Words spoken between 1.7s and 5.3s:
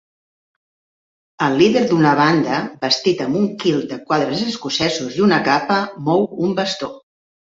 d'una banda vestit amb un kilt de quadres escocesos i